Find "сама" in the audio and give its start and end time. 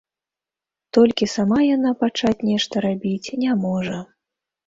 1.33-1.59